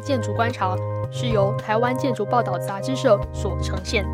[0.00, 0.76] 建筑观察
[1.10, 4.04] 是由台湾建筑报道杂志社所呈现，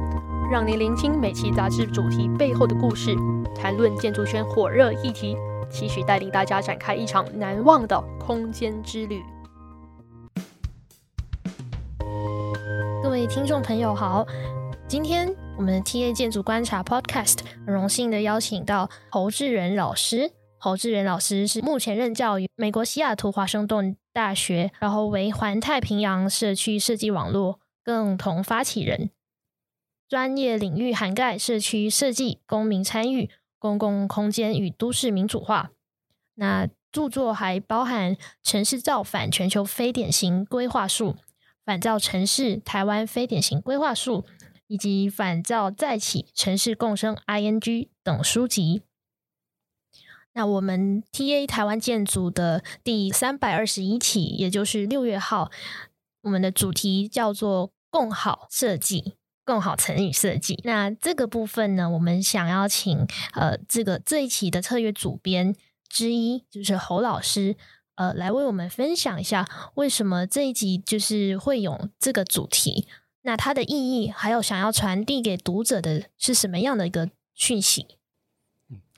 [0.51, 3.15] 让您聆听每期杂志主题背后的故事，
[3.55, 5.37] 谈论建筑圈火热议题，
[5.71, 9.23] 期许带领大家展开一场难忘的空间之旅。
[13.03, 14.27] 各位听众朋友好，
[14.87, 20.33] 今天我们的 TA 建筑观察 Podcast 很荣幸的邀请到侯志仁老师。
[20.59, 29.11] 侯志仁老师是目前任教于美国西雅图华盛顿大学，然后为环太平洋社区设计网络共同发起人，
[30.09, 35.71] 专业领域涵盖社区设计、公民参与、公共空间与都市民主化。
[36.35, 41.13] 那著作还包含《城市造反：全球非典型规划术》、
[41.65, 44.23] 《反造城市：台湾非典型规划术》
[44.67, 47.61] 以及《反造再起：城市共生 ING》
[48.03, 48.83] 等书籍。
[50.41, 55.51] 那我们 TA 台湾建筑的第三百二十一期，也就是六月号，
[56.23, 60.59] 我们的主题叫做“共好设计，共好成语设计”。
[60.65, 65.55] 那这个部分呢，我们想要请呃，这个这一期的特约主编
[65.91, 67.55] 之一，就是侯老师，
[67.97, 72.89] 呃，来为我们分享一下为什么这一集就是会有这个主题，
[73.25, 77.87] 那它的意义，还有想要传递给读者的是什么样的一个讯息。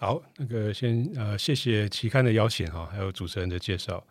[0.03, 4.05] 好，那个先呃，谢谢期刊的邀请哈，还有主持人的介绍。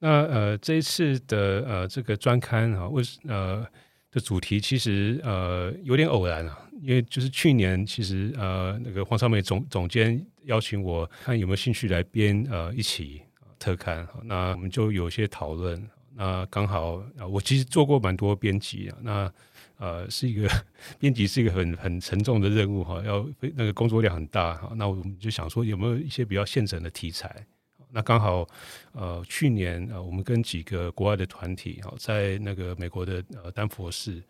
[0.00, 3.64] 那呃，这一次的呃这个专刊哈，为呃
[4.10, 13.22] 的主题其实呃有点偶然啊，因为就是去年其实呃那个黄少美总总监邀请我看有没有兴趣来编呃一期
[13.56, 15.80] 特刊，那我们就有些讨论。
[16.16, 19.32] 那刚好啊，我其实做过蛮多编辑啊，那。
[19.78, 20.48] 呃，是一个
[20.98, 24.72] 编辑是一个很很沉重的任务哈，要那个工作量很大哈。
[24.76, 27.46] 那我们就想说，有没有一些比较现成的题材？
[27.90, 28.46] 那刚好
[28.92, 34.22] 呃，去年呃，我们跟几个国外的团体哈，在那个美国的呃丹佛市，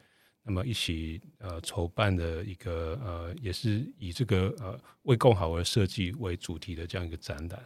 [0.44, 7.60] 那么一起呃筹办的一个呃，也是以这个呃为共好而设计为主题的这样一个展览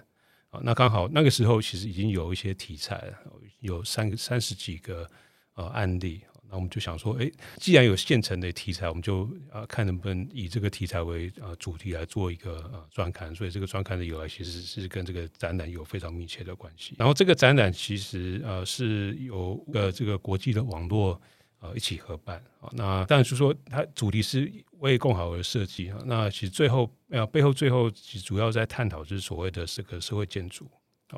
[0.50, 0.60] 啊。
[0.62, 3.18] 那刚好那个时候其实已经有一些题材了，
[3.58, 5.10] 有三三十几个
[5.54, 6.22] 呃案例。
[6.50, 9.22] 那我们就想说，哎，既然有现成的题材，我们就
[9.52, 13.32] 啊看能不能以这个题材为呃主题来做一个呃专刊。
[13.34, 16.94] 所以这个专刊的由来其实是跟这个展览有非常密切的关系。
[16.98, 21.20] 然后这个展览其实呃是由呃这个国际的网络
[21.60, 22.68] 呃一起合办啊。
[22.72, 24.50] 那但是说它主题是
[24.80, 26.02] 为共好而设计啊。
[26.04, 30.68] 那其实最后呃背后最后其实主要在探讨就是所谓的这个社会建筑。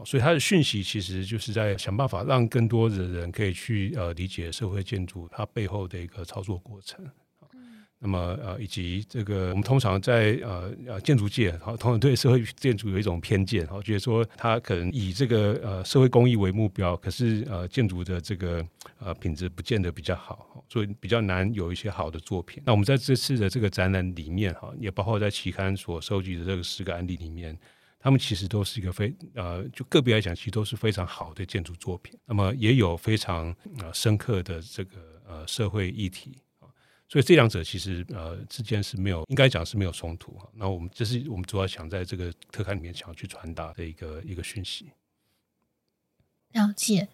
[0.04, 7.04] 所以它的讯息其实就是在想办法让更多的人可以去呃理解社会建筑它背后的一个操作过程。
[8.04, 18.66] 那么呃以及这个我们通常在呃呃建筑界，好通常对社会建筑有一种偏见，哈，觉得说它可能以这个呃社会公益为目标，可是呃建筑的这个
[18.98, 22.60] 呃品质不见得比较好，所以比较难有一些好的作品。
[22.66, 27.56] 那我们在这次的这个展览里面哈，也包括在期刊所收集的这个十个案例里面。
[28.02, 32.18] 他们其实都是一个非呃，就个别来讲，其实都是非常好的建筑作品。
[32.26, 36.66] 那么也有非常呃深刻的这个呃社会议题啊，
[37.08, 40.50] 所以这两者其实呃之间是没有，应该讲是没有冲突哈。
[40.52, 44.90] 那我们这是我们主要想在这个特刊里面想要去传达的一个一个讯息。
[46.50, 47.08] 了解。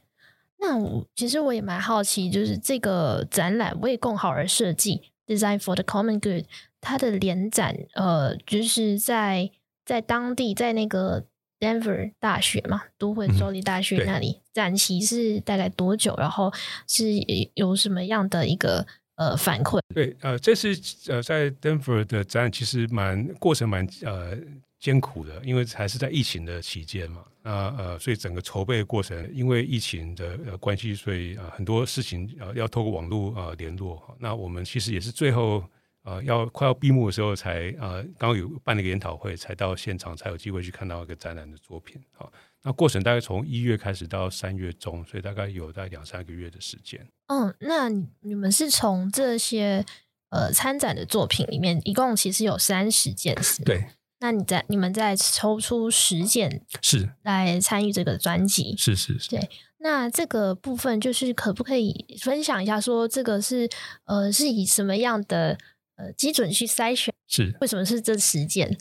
[0.56, 6.46] 那我其实我也蛮好奇，就是这个展览为共好而设计 （Design for the Common Good）
[6.80, 9.50] 它的联展呃，就是在。
[9.88, 11.24] 在当地，在那个
[11.58, 16.14] Denver 大学嘛，都会州立大学那里、嗯、展期是大概多久？
[16.18, 16.52] 然后
[16.86, 17.06] 是
[17.54, 19.80] 有什么样的一个呃反馈？
[19.94, 20.78] 对，呃，这次
[21.10, 24.36] 呃在 Denver 的展览其实蛮过程蛮呃
[24.78, 27.24] 艰苦的，因为还是在疫情的期间嘛。
[27.42, 34.14] 那呃，所以整个筹备的过程，因为疫情的呃关系，所以呃很多事情呃要透过网络呃联络。
[34.20, 35.64] 那我们其实也是最后。
[36.08, 42.00] 呃，要快要闭幕的时候才，呃，刚有办了一个研讨会，才到现场，才有机会去看到一个展览的作品。
[42.12, 42.32] 好，
[42.62, 47.06] 那过程大概从一月开始到三月中，所以大概有大概两三个月的时间。
[47.26, 47.90] 嗯，那
[48.22, 49.84] 你们是从这些
[50.30, 53.62] 呃参展的作品里面，一共其实有三十件是？
[53.62, 53.84] 对。
[54.20, 58.74] 那你在你们再抽出十件是来参与这个专辑？
[58.78, 59.28] 是是是。
[59.28, 59.50] 对，
[59.80, 63.68] 那这个部分就是可不可以分享一下，说这个是
[64.06, 65.58] 呃是以什么样的？
[65.98, 68.78] 呃，基准去筛选是为什么是这十件？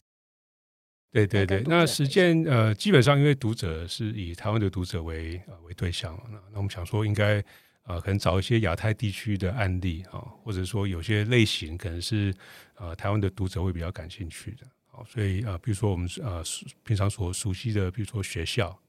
[1.12, 7.44] 对对对，那十件呃，基本上因为读者是以台湾的读者为呃为对象，那那我们想说应该
[7.86, 12.32] 呃可能找一些亚太地区的案例啊，或者说有些类型可能是
[12.76, 16.44] 呃台湾的读者会比较感兴趣的，好，所以呃比如说我们呃
[16.84, 18.80] 平常所熟悉的，比如说学校，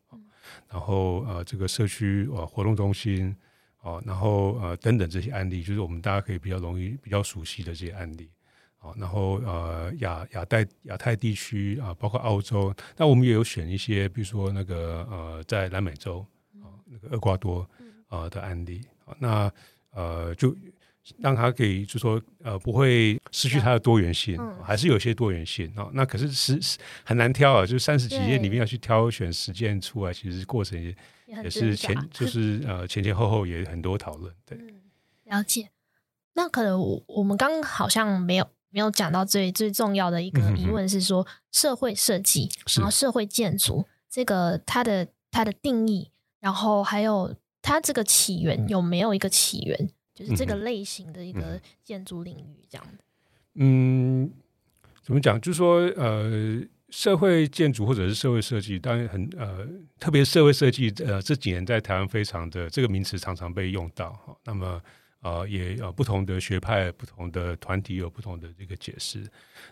[0.68, 3.34] 然后呃这个社区呃活动中心。
[3.82, 8.28] 哦，然后呃等等这些案例，就是我们大家可以比较容易比较熟悉的这些案例。
[8.80, 16.24] 哦，然后呃亚亚太亚太地区啊，包括澳洲，那我们也有选一些，比如说那个呃在南美洲
[16.62, 17.68] 啊，那个厄瓜多
[18.08, 19.52] 啊的案例啊，那
[19.90, 20.56] 呃就。
[21.20, 25.88] 让它可以就说呃不会失去它的多元性，嗯、还是有些多元性啊。
[25.94, 30.94] 那可是是很难挑啊，就是三十几页里面要去挑选十件出来，其实过程也
[31.28, 34.34] 也是前就 是呃前前后后也很多讨论。
[34.44, 34.82] 对、嗯，
[35.24, 35.70] 了解。
[36.34, 46.10] 那可能我我们刚刚好像没有没有讲到最最重要的一个疑问是说社会设计，然后社会建筑这个它的它的定义，
[46.40, 49.90] 然后还有它这个起源有没有一个起源？
[50.14, 53.04] 就是这个类型的一个建筑领域，这样的。
[53.54, 54.28] 嗯，
[55.02, 55.40] 怎么讲？
[55.40, 59.66] 就是说，呃，社会建筑或者是社会设计，当然很呃，
[59.98, 64.36] 特别社会设计，呃，这几年在台湾非常的这个名词常常被用到哈。
[64.44, 64.82] 那么，
[65.20, 69.26] 呃，也有不同的学派、不同的团体有不同的这个解释。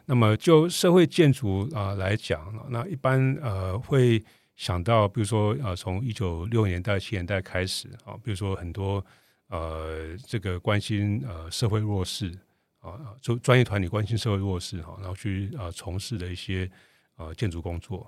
[0.04, 4.22] 那么，就社会建筑啊、呃、来讲，那一般呃会
[4.54, 9.04] 想到，比如说呃，从一九六年代、七年代开始啊，比如说很多。
[9.48, 12.36] 呃，这个关心呃社会弱势
[12.80, 16.68] 啊，就专业团体关心社会弱势哈，然后去呃从事的一些
[17.16, 18.06] 呃建筑工作。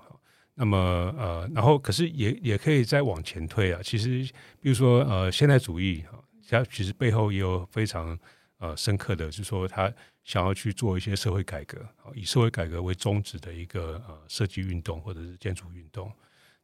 [0.55, 0.77] 那么
[1.17, 3.79] 呃，然后可是也也可以再往前推啊。
[3.83, 4.23] 其实，
[4.59, 8.17] 比如说呃现代主义哈，它其实背后也有非常
[8.57, 9.91] 呃深刻的，就是说他
[10.23, 11.77] 想要去做一些社会改革，
[12.13, 16.11] 以社会改革为宗旨的一个呃设计运动或者是建筑运动。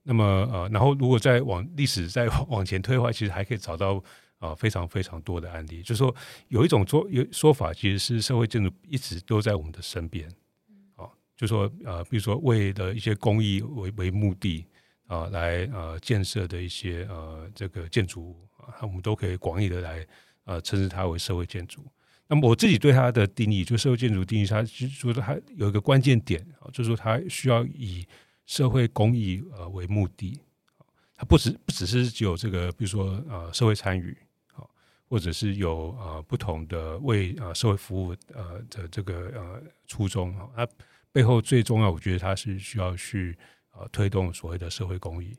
[0.03, 4.03] 那么呃，然后如果再往历史再 往前推的话，其实还可以找到。
[4.37, 6.13] 啊，非常非常多的案例，就是说
[6.49, 10.29] 有一种说有说法，其实是社会建筑一直都在我们的身边。
[11.35, 14.65] 就说呃，比如说为了一些公益为为目的
[15.07, 20.05] 啊，来呃建设的一些呃这个建筑物啊，我们都可以广义的来
[20.45, 21.85] 呃称之它为社会建筑。
[22.27, 28.07] 那么我自己对它的定义，就社会建筑定义，它就是说它有一个关键点啊，就是说它需要以
[28.45, 30.39] 社会公益呃为目的，
[31.15, 34.17] 它不只不只是只有这个，比如说呃社会参与。
[35.07, 40.67] 或者是有呃不同的为呃社会服务呃的这个呃初衷啊，它
[41.15, 43.37] 背后最重要，我觉得它是需要去
[43.71, 45.37] 呃推动所谓的社会公益。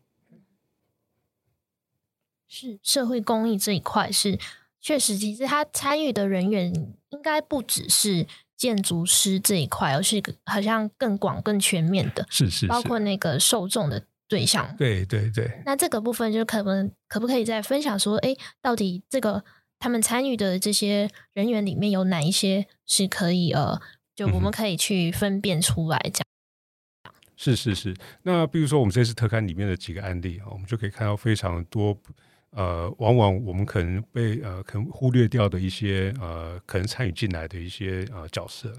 [2.48, 4.38] 是社会公益这一块是
[4.80, 6.72] 确实，其实他参与的人员
[7.10, 8.26] 应该不只是
[8.56, 14.74] 建筑师这一块，而是好像更广、更全面的，是是，是，包括那个受众的对象。
[14.78, 15.60] 对对对。
[15.66, 19.44] 那这个部分就可能可不可以再分享说，哎，到底这个？
[19.78, 23.78] 他们参与的这些人员里面有哪一些是可以呃，
[24.16, 26.24] 就我们可以去分辨出来讲？
[27.36, 27.94] 是是是。
[28.22, 31.94] 那比如说我们这次特刊里面的几个案例啊，我们就可以看到非常多
[32.50, 38.72] 呃，往往我们可能被呃可能忽略掉的一些呃，可能参与进来的一些呃角色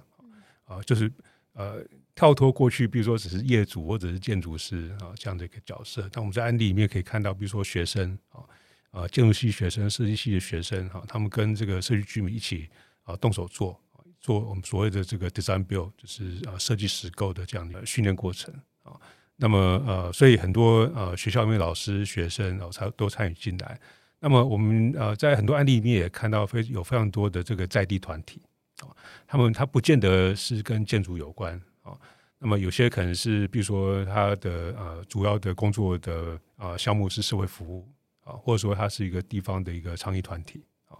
[0.65, 1.11] 啊、呃，就是
[1.53, 1.85] 呃
[2.15, 6.09] 跳脱过去，比如说只是业主或者是建筑师啊、呃、这样的一个角色。
[6.11, 8.41] 但我们在案例里面可以看到，比如说学生啊。
[8.41, 8.47] 呃
[8.89, 12.67] 啊，建筑系学生、设计系的学生哈，他们跟这个社区居民一起
[13.03, 13.79] 啊动手做，
[14.27, 18.53] 做我们所谓的这个 design build，就是啊设计实构的这样的训练过程
[18.83, 18.91] 啊。
[19.37, 19.57] 那么
[19.87, 23.79] 呃，所以很多呃学校里面老师、学生然后，才都参与进来。
[24.19, 28.41] 那么我们呃在很多案例里面也看到非有非常多的这个在地团体
[28.81, 28.91] 啊，
[29.25, 31.97] 他们他不见得是跟建筑有关啊。
[32.39, 37.87] 那么有些可能是比如说他的呃主要的工作的啊项目是社会服务。
[38.27, 40.99] 啊，或者说它是一个地方的一个倡议团体啊，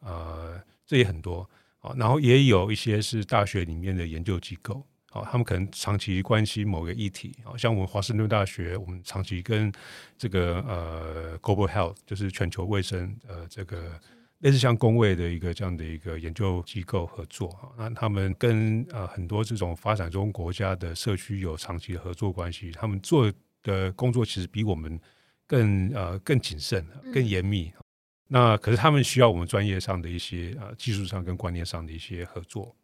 [0.00, 1.48] 呃，这也很多
[1.84, 9.70] 啊，然后也有一些是大学里面的研究机构啊，他们可能长期关心某个议题啊，像我们华盛顿大学，我们长期跟
[10.16, 14.00] 这个呃 Global Health 就是全球卫生呃这个
[14.38, 23.30] 类似像工位的一个这样的一个研究机构合作啊，那他们跟呃很多这种发展中国家的社区有长期的合作关系，他们做
[23.62, 24.98] 的工作其实比我们。
[25.46, 27.83] 更呃更谨慎、更严密，嗯、
[28.26, 32.74] 那可是他们需要我们专业上的一些呃技术上跟观念上的一些合作。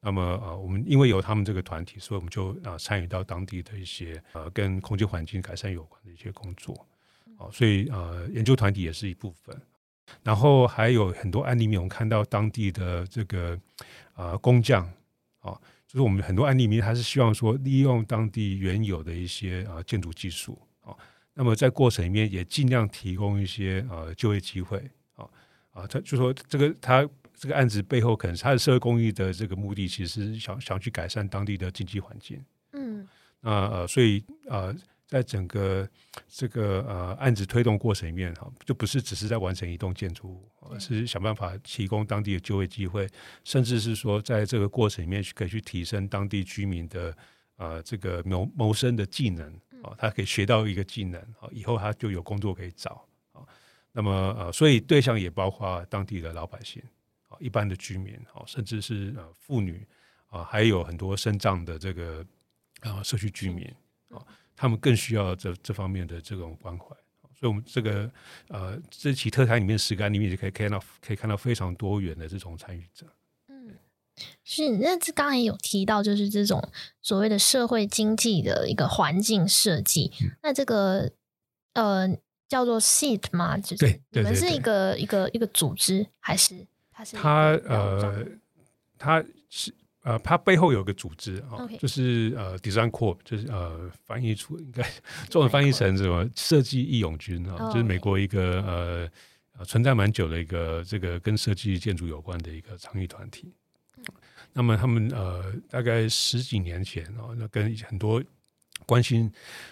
[0.00, 6.86] 那么呃我们因为有他们这个团体，所以我们就啊参与到当地的一些呃跟空间环境改善有关的一些工作。
[7.38, 9.60] 哦，所以呃研究团体也是一部分。
[10.22, 13.58] 然后还有很多案例里面，我们看到当地的这个
[14.14, 14.84] 呃工匠
[15.40, 20.94] 啊、就是我们很多案例里面，还是希望说利用当地原有的一些呃建筑技术啊。
[21.36, 24.78] 哦那么在过程里面也尽量提供一些呃就业机会。
[25.14, 25.28] 啊
[25.70, 32.42] 啊，他就说这个他这个案子背后可能是他的社会公益的这个目的，其实是想想去改善当地的经济环境。
[32.72, 33.06] 嗯，
[33.42, 34.74] 那呃所以呃
[35.06, 35.86] 在整个
[36.26, 43.06] 这个呃案子推动过程里面哈，就不是只是在完成一栋建筑物，而是想办法提供当地的就业机会，
[43.44, 47.16] 甚至是说在这个过程里面可以去提升当地居民的
[47.56, 49.52] 呃这个谋谋生的技能
[49.86, 53.40] 啊，他可以学到一个技能啊，以后他就有工作可以找啊。
[53.92, 56.82] 那么呃，所以对象也包括当地的老百姓
[57.28, 59.86] 啊，一般的居民啊，甚至是呃妇女
[60.28, 62.26] 啊，还有很多身障的这个
[62.80, 63.66] 啊社区居民
[64.10, 64.20] 啊。
[64.58, 66.86] 他们更需要这这方面的这种关怀，
[67.34, 68.10] 所以，我们这个
[68.48, 73.06] 呃，这期特刊里面，实干里面就可以看到，可以看到非常多元的这种参与者。
[74.16, 74.70] 嗯，是。
[74.78, 76.62] 那这刚才有提到，就是这种
[77.02, 80.12] 所谓的社会经济的一个环境设计。
[80.22, 81.10] 嗯、那这个
[81.74, 82.08] 呃，
[82.48, 83.56] 叫做 SEED 吗？
[83.58, 88.26] 就是对，对，对，对，你们是一个一个一个组织，还是它是它呃，
[88.98, 89.72] 它是。
[90.06, 94.88] 呃，它背后有个组织啊.就是呃，Design Corp，就是呃，翻译出应该
[95.28, 99.10] 中文翻译成什么设计义勇军啊，就是美国一个
[99.56, 103.52] 呃存在蛮久的一个这个跟设计建筑有关的一个倡议团体。
[104.56, 108.22] 那么他们呃，大概十几年前啊，那跟很多
[108.86, 109.30] 关心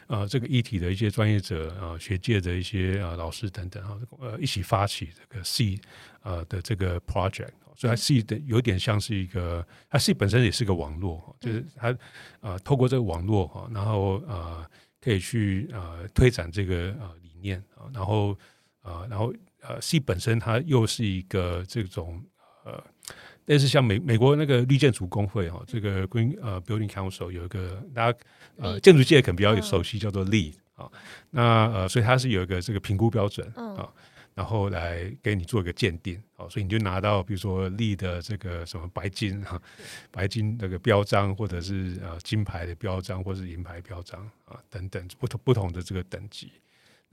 [0.09, 5.81] 呃这个议题的一些专业者啊、学界的一些啊老师等等啊，呃，一起发起这个 SEED
[6.23, 7.49] 呃的这个 project。
[7.77, 11.97] 所以它是的有点像是一个，它是本身也是个网络，就是它
[12.41, 14.65] 呃透过这个网络哈，然后呃
[15.01, 18.39] 可以去呃推展这个呃理念啊，然后
[18.83, 22.23] 呃然后呃 SEED 本身它又是一个这种
[22.65, 22.81] 呃
[23.47, 28.19] 类似像美美国那个绿建筑工会哈，这个 Green 呃 Building Council 有一个大家
[28.57, 30.91] 呃建筑界可能比较熟悉叫做 LEED 啊，
[31.31, 33.93] 那呃所以它是有一个这个评估标准啊。
[34.37, 39.63] 然后来给你做一个鉴定，啊，所以你就拿到比如说 LEED 的这个什么白金哈，
[40.11, 46.51] 白金那个标章，或者是呃金牌的标章，或者是银牌标章啊等等不同不同的这个等级。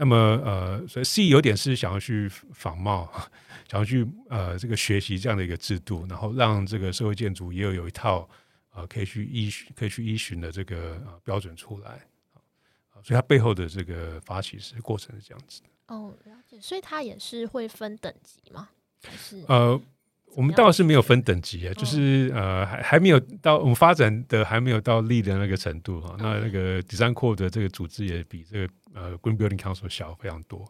[0.02, 3.08] 那么呃，所以 SEED 有点是想要去仿冒，
[3.70, 8.28] 想要去呃这个学习这样的一个制度，然后让这个社会建筑也有有一套
[8.74, 11.92] 呃可以去依可以去依循的这个呃标准出来
[12.34, 15.68] 啊，所以它背后的这个发起是过程是这样子的。
[15.94, 18.70] 哦，了解，所以它也是会分等级吗？
[19.04, 19.80] 还是呃，
[20.36, 26.16] 我们倒是没有分等级啊，就是呃，还还没有到我们发展的还没有到 LEED 的那个程度哈。
[26.20, 30.64] 那那个 Design Core 的这个组织也比这个呃 Green Building Council 小非常多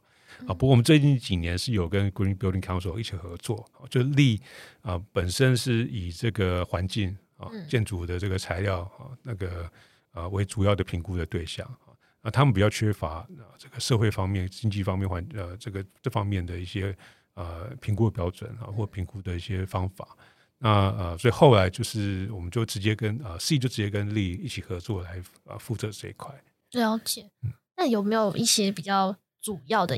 [0.47, 0.53] 啊。
[0.53, 4.39] 不过我们最近几年是有跟 Green Building Council 一起合作，就是 LEED
[4.81, 9.69] 啊本身是以这个环境啊建筑的这个材料啊那个
[10.11, 11.65] 啊为主要的评估的对象。
[12.23, 13.25] 啊，他们比较缺乏啊，
[13.57, 16.95] 这个社会方面、经济方面环呃，这个这方面的一些
[17.41, 20.07] 呃评估的标准啊，或评估的一些方法。
[20.59, 26.31] 那呃，所以后来就是我们就直接跟呃 SEED 就直接跟 LEED 一起合作来呃负责这一块。
[26.71, 27.31] 了解。
[27.75, 29.97] 那有没有一些比较主要的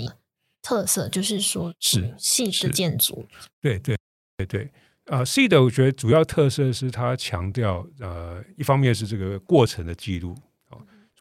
[0.61, 1.09] 特色？
[1.09, 3.27] 就是说是 SEED 的建筑。
[3.59, 3.97] 对对
[4.37, 4.71] 对对。
[5.07, 10.33] 啊，SEED 我觉得主要特色是它强调呃，一方面是这个过程的记录。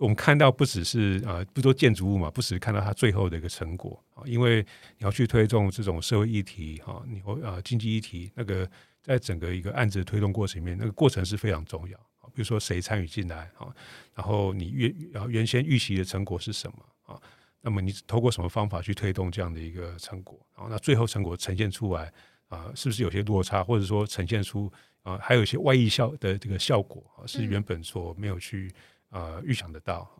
[0.03, 4.61] 我们看到不只是啊，不说建筑物嘛，不只是看到它最后的一个成果啊，因为
[4.99, 8.69] 你要去推动这种社会议题哈，你或啊经济议题，那个
[9.01, 12.27] 在整个一个案子的推动过程里面，那个过程是非常重要啊。
[12.35, 13.73] 比如说谁参与进来啊，
[14.13, 16.79] 然后你原然后原先预期的成果是什么
[17.15, 17.21] 啊？
[17.61, 20.45] 那么你透过什么方法去推动这样的一个成果？
[20.57, 22.13] 然后那最后成果呈现出来
[22.49, 24.69] 啊，是不是有些落差，或者说呈现出
[25.05, 28.69] 啊，还有一些外溢效的这个效果啊，是原本所没有去。
[29.13, 30.11] 呃，预想得到，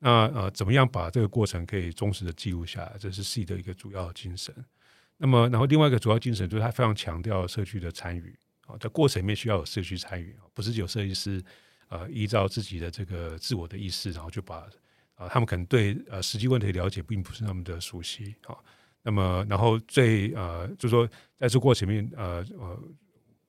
[0.00, 2.96] 那呃，怎么样把这个过程可以忠实的记录下来？
[2.98, 4.52] 这是 SEED 的一个主要精神。
[5.16, 11.40] 那么，然后另外一个主要精神就是他非常强调社区的参与啊，在过程里面需要有社区参与，不是有设计师
[11.88, 14.70] 呃依照自己的这个自我的意识，然后就把啊、
[15.16, 18.56] 呃，他们可能对呃实际问题的了解并不是那么的熟悉啊。
[19.02, 22.82] 那么，然后最呃，就是说在这过程里面呃呃，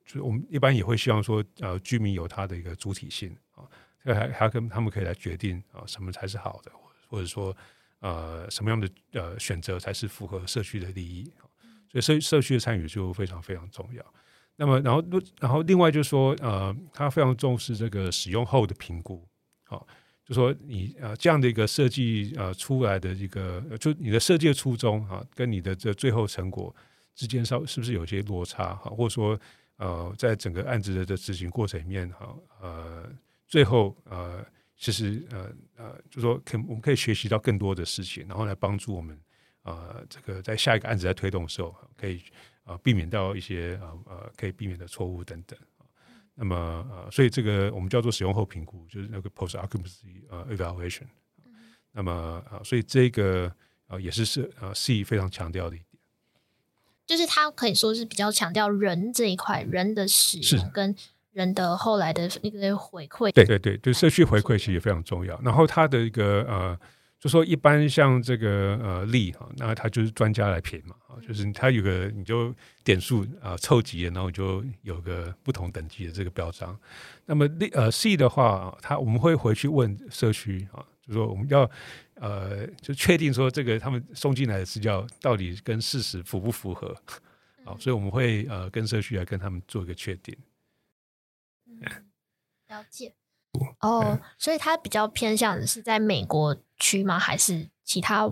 [0.06, 3.64] 就是我们一般也会希望说呃，居民有他的一个主体性啊。
[4.06, 6.72] 还还跟他们可以来决定啊，什么才是好的，
[7.08, 7.56] 或者说
[8.00, 11.32] 呃，什么样的呃选择才是符合社区的利益，
[11.92, 14.04] 所以社社区的参与就非常非常重要。
[14.56, 15.04] 那么，然后
[15.40, 19.24] 然后另外就是说呃，他非常重视这个使用后的评估，
[19.66, 19.86] 好，
[20.26, 26.76] 就说你呃这样的一个设计呃出来的一个，就你的设计的初衷啊，跟你的这最后成果
[27.14, 29.40] 之间稍是不是有些落差哈，或者说
[29.78, 33.08] 呃，在整个案子的的执行过程里面哈呃。
[33.52, 34.46] 最后，呃，
[34.78, 39.20] 其实，呃，呃，就说可我们可以学习到更多的事情，然后来帮助我们，
[39.64, 42.24] 呃，这个在下一个案子在推动的时候，可以
[42.64, 45.60] 呃避免到一些呃呃可以避免的错误等等。
[46.34, 46.56] 那么，
[46.90, 51.08] 呃，所以这个我们叫做使用后评估，就是那个 post occupancy 呃 evaluation。
[51.92, 53.54] 那么啊，所以这个
[53.88, 55.86] 啊也是是呃 C 非常强调的一点，
[57.06, 60.96] 就是它可以说是比较强调人这一块，人的使用跟
[61.34, 63.32] 人的后来的一个回馈。
[63.32, 65.40] 对对对，就社区回馈其实也非常重要。
[65.42, 66.80] 然后他的一个呃。
[67.22, 72.52] 就说一般像这个呃力哈，那他就是专家来评嘛啊，就是他有个你就
[72.84, 76.76] 点数啊凑集，然后就有个不同等级的这个标章。
[77.28, 81.70] 那么力呃 C 的话，他我们会回去问社区啊，就说我们要
[82.16, 86.88] 呃就确定说这个他们送进来的资料到底跟事实符不符合
[87.64, 90.36] 啊，所以我们会呃跟社区来跟他们做一个确定。
[91.82, 92.06] 嗯，
[92.68, 93.14] 了解。
[93.82, 97.20] 哦，所以它比较偏向的是在美国区吗？
[97.20, 98.32] 还是其他？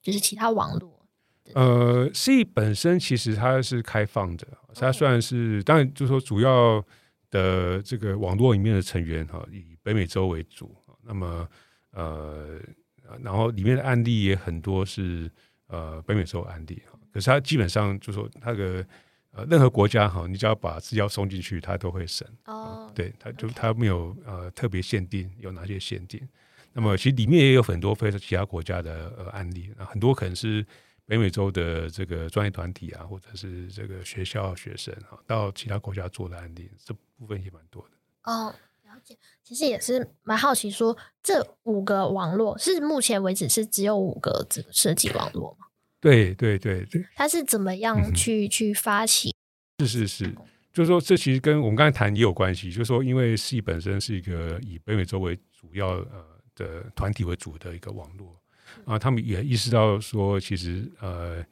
[0.00, 1.06] 就是其他网络？
[1.54, 6.82] 呃，C 本身其实它是开放的，它算是当然就是说主要
[7.30, 10.74] 的这个网络里面的成员哈，以北美洲为主。
[11.02, 11.46] 那么
[11.90, 12.58] 呃，
[13.22, 15.30] 然后里面的案例也很多是
[15.66, 18.86] 呃北美洲案例哈，可是它基本上就是说它的。
[19.36, 22.26] 呃，任何国家哈，你只要把资料送进去，它都会审。
[22.46, 26.26] 哦、oh, 对，它就它.没有呃特别限定有哪些限定。
[26.72, 30.64] 那么其实里面也有很多非其他国家的呃案例，很多可能是
[31.04, 38.32] 北美洲的这个专业团体啊，或者是这个学校学生啊，到其他国家做的案例，这部分也蛮多的。
[38.32, 39.16] 哦，了解。
[39.42, 45.63] 其实也是蛮好奇说，说这五个网络是目前为止是只有五个这个设计网络吗？
[46.04, 49.34] 对对对对，他是怎么样去、嗯、去发起？
[49.78, 50.34] 是是是，
[50.70, 52.70] 就是说这其实跟我们刚才谈也有关系。
[52.70, 58.38] 就是说，因为 C 本身是一个以北美洲为主要呃的团体为主的一个网络
[58.84, 61.42] 啊，他们也意识到说，其实呃，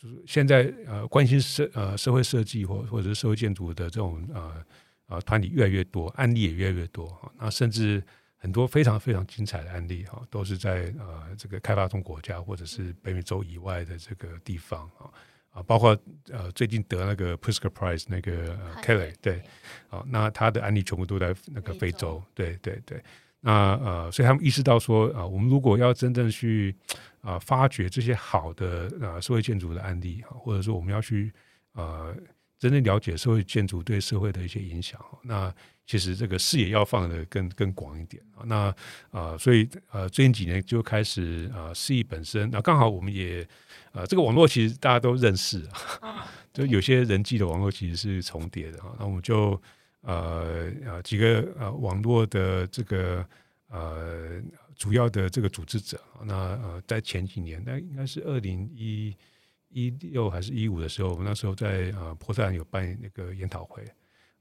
[0.00, 4.64] 就是现在呃关心社呃社会设计或或者是社会建筑的这种呃
[5.08, 8.02] 呃团体越来越多，案例也越来越多啊，那甚至。
[8.42, 15.12] 很多非常非常精彩的案例哈，都是在呃这个开发中国家或者是北美洲以外的这个地方啊
[15.50, 15.94] 啊，包括
[16.30, 19.42] 呃最近得那个 Pritzker Prize 那个 Kelly 对
[19.90, 23.02] 啊，那他的案例全部都在那个非洲，对对对，
[23.40, 26.74] 那呃所以他们意识到说啊，我们如果要真正去
[27.20, 31.30] 啊发掘这些好的呃社会建筑的案例哈，或者说我们要去
[31.74, 32.16] 呃
[32.58, 35.54] 真正了解社会建筑对社会的一些影响，那。
[35.90, 38.56] 其实这个视野要放的更更广一点啊，那
[39.10, 43.42] 啊、呃，所以呃，最近几年就开始啊，C 本身那刚好我们也
[43.90, 45.66] 啊、呃，这个网络其实大家都认识
[46.00, 49.60] 啊， 就有些人际的网络其实是重叠的啊，那我们就
[50.02, 53.26] 呃啊几个呃网络的这个
[53.66, 54.40] 呃
[54.76, 59.12] 主要的这个组织者，那呃在前几年，那应该是二零一
[59.70, 63.82] 一六还是一五的时候，我们那时候在呃波特兰有办那个研讨会。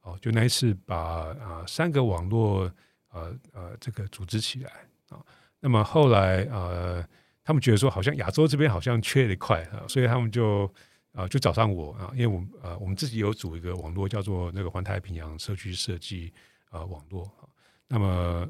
[0.02, 2.72] 哦，就那一次把啊三个网络
[3.12, 4.72] 呃呃这个组织起来
[5.10, 5.20] 啊，
[5.60, 7.06] 那么后来呃
[7.44, 10.74] 他们觉得说好像亚洲这边好像缺了一块啊，所以他们就
[11.12, 16.34] 啊就找上我啊，因为我们呃我们自己有组一个网络叫做那个环太平洋社区设计
[16.70, 17.44] 啊网络啊，
[17.88, 18.08] 那么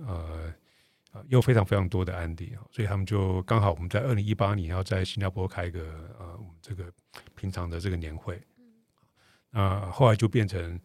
[0.07, 0.53] 呃
[1.29, 5.81] 又非常非常多的案例啊，所以他们就刚好我们在二零一八年要在新加坡开一个
[6.19, 6.93] 呃我们这个
[7.35, 8.39] 平常的这个年会，
[9.51, 10.79] 啊后来就变成。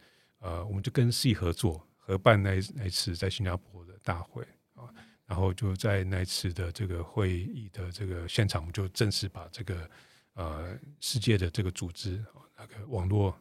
[0.44, 4.42] 呃，我们就跟 C 合作，合办那那次在新加坡的大会
[4.74, 4.85] 啊，
[5.24, 9.88] 然后就在那一次的这个会议的这个现场，我们就正式把这个
[10.35, 13.35] 呃世界的这个组织啊那个网络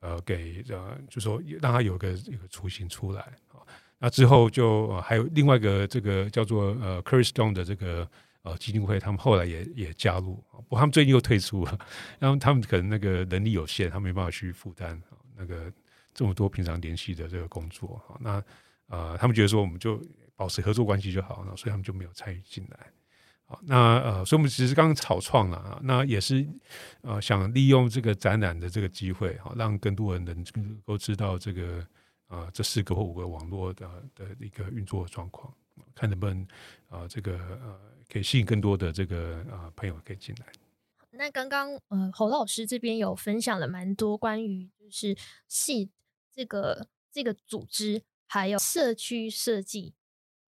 [0.00, 3.60] 呃给呃，就说让它有个一个雏形出来啊。
[3.98, 11.78] 那之后就、还有另外一个这个叫做呃 Curry Stone 的这个呃基金会，他们后来也也加入，不过他们最近又退出了，
[12.18, 14.98] 然后他们可能那个能力有限，他没办法去负担
[15.36, 15.70] 那个。
[16.16, 18.42] 这么多平常联系的这个工作，哈，那
[18.86, 20.00] 呃，他们觉得说我们就
[20.34, 22.86] 保持合作关系就好，那所以他们就没有参与进来。
[23.44, 26.44] 好，那呃，所以我们其实刚刚草创了啊，那也是
[27.02, 30.42] 呃想利用这个展览的这个机会，好，让更多人能
[30.86, 31.80] 够知道这个
[32.28, 35.52] 啊、呃、这四个或五个网络的的一个运作的状况，
[35.94, 36.42] 看能不能
[36.88, 37.78] 啊、呃、这个呃
[38.10, 40.46] 可以吸引更多的这个啊、呃、朋友可以进来。
[41.10, 45.14] 那刚刚呃侯老师这边有分享了蛮多关于就是
[45.46, 45.90] 细。
[46.36, 49.94] 这个这个组织还有社区设计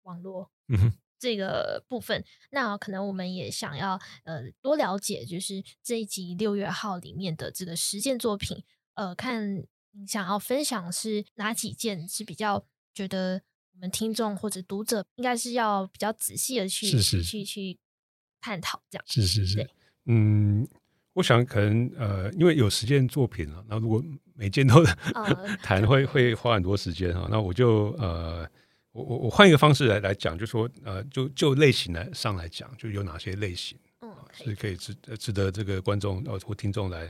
[0.04, 9.58] 网络，嗯哼，这个部分，那可能我们也想要呃多了解，就是这一集六月号里面的这个实践作品，呃，看
[9.92, 13.42] 你想要分享是哪几件是比较觉得
[13.74, 17.78] 我们听众或者读者应该是要比较仔细的去去去
[18.40, 19.70] 探讨这样，是是是，
[20.06, 20.66] 嗯。
[21.14, 24.84] 我想可能呃，因为有十件作品了，那如果每件都
[25.62, 28.48] 谈会会花很多时间哈，那我就呃，
[28.92, 37.06] 我我我换一个方式来来讲，就说呃，就就类型来上来讲，就有哪些类型，嗯，是可以值值得这个观众呃或听众来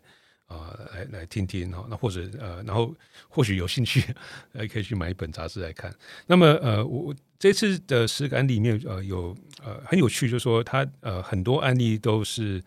[0.48, 2.94] 啊、呃、来来听听哈，那或者呃，然后
[3.30, 4.04] 或许有兴趣，
[4.52, 5.94] 呃，可以去买一本杂志来看。
[6.28, 12.62] 那么呃，我这次的十个案例里面呃有呃很有趣，就是说它呃很多案例都是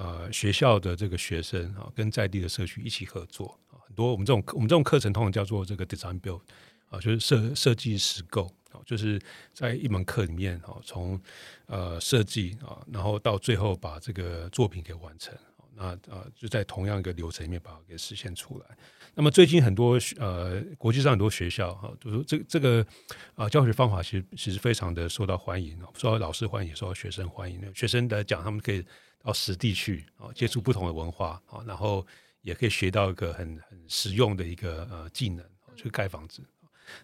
[0.00, 3.58] 呃学校的这个学生啊跟在地的社区一起合作。
[3.86, 6.40] 很多我们这种我们这种课程通常叫做这个 design build
[6.88, 9.20] 啊，就是设设计实构啊，就是
[9.52, 11.20] 在一门课里面啊，从
[11.66, 15.36] 呃设计啊，然后到最后把这个作品给完成，
[15.74, 18.66] 那呃就在同样一个流程里面把它给实现出来。
[19.14, 22.86] 那么最近很多呃国际上很多学校哈，就是这这个
[23.34, 27.60] 啊教学方法其实其实非常的受到欢迎，受到老师欢迎，受到学生欢迎。
[27.74, 28.84] 学生来讲，他们可以
[29.22, 32.06] 到实地去啊，接触不同的文化啊，然后。
[32.42, 35.44] 也可以学到一个很很实用的一个呃技能，
[35.76, 36.42] 去盖房子。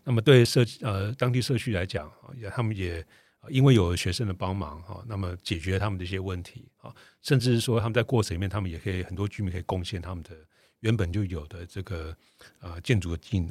[0.02, 3.06] 那么对社呃当地社区来讲，也他们也
[3.50, 10.30] 因为有学生的帮忙哈，那么解决他们的一些问题啊，甚至是说他们在过程里面，他们也可以很多居民可以贡献他们的
[10.80, 12.16] 原本就有的这个
[12.60, 13.50] 呃建筑的技能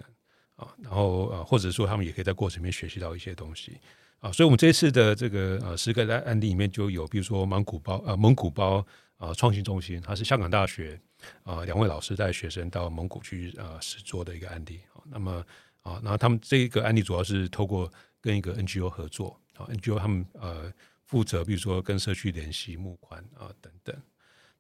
[0.56, 3.78] 啊，然后呃或者说他们也可以在过程里面学习到一些东西
[4.26, 4.32] 啊。
[4.32, 8.86] 所以，我们这次的这个呃十个案案例里面就有，比如说蒙古包呃蒙古包
[9.18, 11.00] 啊创新中心，它是香港大学。
[11.44, 14.82] 啊，两位老师带学生到蒙古去啊实做的一个案例。
[15.06, 15.44] 那么
[15.82, 20.72] 啊，然后他们这一个案例主要是透过跟一个 NGO 合作啊，NGO 他们呃
[21.06, 23.96] 负责，比如说跟社区联系、募款啊等等。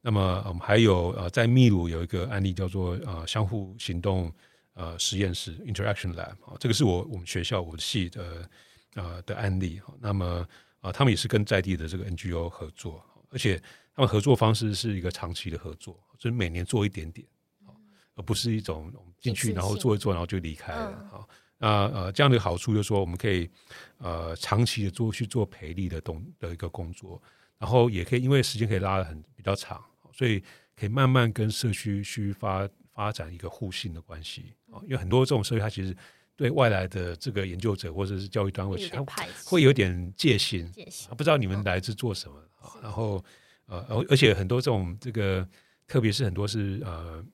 [0.01, 4.33] 那么我们还有呃在秘鲁有一个案例叫做呃相互行动
[4.73, 8.49] 呃实验室 Interaction Lab 啊，这个是我我们学校我系的
[8.95, 9.79] 呃的案例。
[10.01, 10.45] 那么
[10.81, 13.61] 啊，他们也是跟在地的这个 NGO 合作，而且。
[13.97, 17.25] 他们合作方式是一个长期的合作，就是每年做一点点，
[18.13, 21.07] 而不是一种进去然后做一做然后就离开了。
[21.09, 23.49] 好，那呃这样的好处就是说，我们可以
[23.99, 27.23] 呃长期的做去做培力的动的一个工作，
[27.57, 29.81] 然后也可以因为时间可以拉的很比较长，
[30.11, 30.43] 所以
[30.75, 34.83] 可以慢慢跟社区去发发展一个互信的关系啊。
[34.83, 35.95] 因为很多这种社区，它其实
[36.35, 38.79] 对外来的这个研究者或者是教育单位，
[39.45, 43.23] 会有点戒心，戒心，不知道你们来自做什么啊，然后。
[43.67, 45.43] 呃，而而且很多这种这个，
[45.87, 47.25] 特别是很多是呃，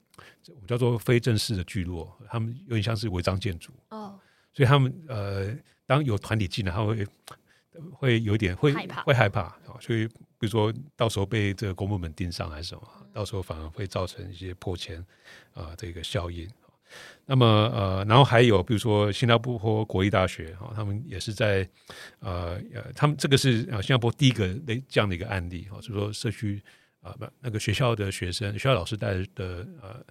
[0.47, 4.17] 我们叫做非正式的聚落，他们有点像是违章建筑哦，
[4.53, 5.53] 所以他们呃，
[5.85, 7.05] 当有团体进来，他会
[7.91, 15.05] 会有点会害怕，会害怕，所以比如说到时候被这个公部门盯上还是什么，到时候反而会造成一些破迁
[15.53, 16.49] 啊这个效应。
[17.25, 21.67] 那么呃，然后还有比如说新加坡国立大学哈，他们也是在
[22.19, 26.61] 呃呃，他们这个是呃新加坡第一个类这样的一个案例哈，就是说社区
[27.01, 30.03] 啊不那个学校的学生，学校老师带的呃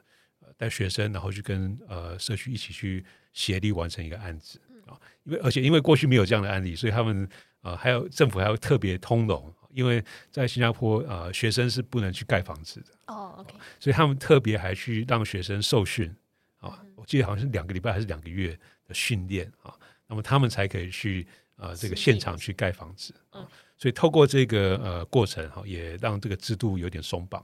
[0.56, 7.28] 带学生，然后去跟呃社区一起去协力完成一个案子啊，因为而且因为过去没有这样的案例，所以他们
[7.60, 16.14] 呃还有政府还要特别通融，因为在新加坡呃学生是不能去盖房子的哦，OK，所以他们特别还去让学生受训。
[16.61, 19.75] 啊，我记得好像是两个礼拜还是两个月的训练啊，
[20.07, 27.42] 那么他们才可以去呃这个现场去盖房子啊，所以透过这个呃过程哈，也让这个制度有点松绑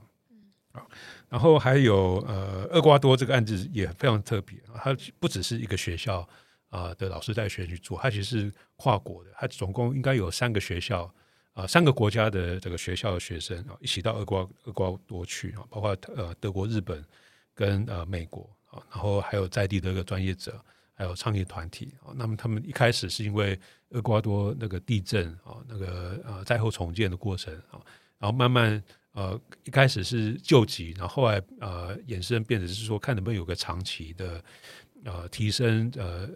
[0.71, 0.85] 啊。
[1.29, 6.27] 然后还有呃厄瓜多这个案子也非常特别，它不只是一个学校
[6.69, 11.11] 啊的老师带学生去做，它其实是跨国的，它总共应该有三个学校
[11.53, 17.03] 啊，三个国家的这个学校的学生啊一起到厄瓜厄瓜多去啊，包括呃德国、日本
[17.55, 18.47] 跟呃美国。
[18.89, 20.63] 然后还有在地的一个专业者，
[20.93, 22.13] 还有创业团体啊。
[22.15, 23.59] 那么他们一开始是因为
[23.89, 27.79] 厄瓜多那个地震啊，那个呃灾后重建的过程啊，
[28.17, 34.43] 然后慢慢呃一开始是救急，然后后来呃衍生变成是说看能不能有个长期的
[35.05, 36.29] 呃提升呃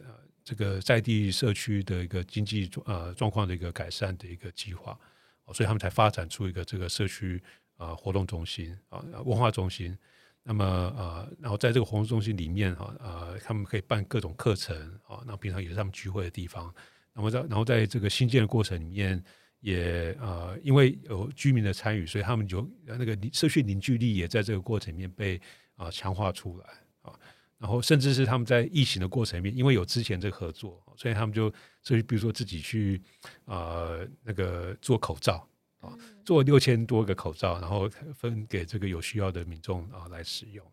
[0.43, 4.97] 这个在地社区的一个经济呃状况的一个改善的一个计划，
[5.53, 7.41] 所以他们才发展出一个这个社区
[7.77, 9.97] 啊活动中心啊文化中心。
[10.43, 14.75] 那么呃，然后在这个活动中心里面哈，呃，他们可以办各种课程
[15.07, 16.73] 啊，那平常也是他们聚会的地方。
[17.13, 19.23] 那么在然后在这个新建的过程里面，
[19.59, 25.39] 也呃，因为有居民的参与，所以他们就那个社区凝聚力也在这个过程里面被
[25.75, 26.65] 啊强化出来
[27.03, 27.13] 啊。
[27.59, 32.99] 然后甚至是他们在疫情的过程里面，因为有之前这个合作，所以他们就所以比如说自己去
[33.45, 33.89] 啊
[34.23, 35.47] 那个做口罩。
[35.81, 35.91] 啊，
[36.23, 40.65] 做六千多个口罩，然后分给这个有需要的民众啊来使用，